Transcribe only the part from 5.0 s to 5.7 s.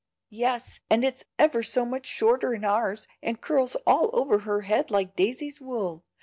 Daisy's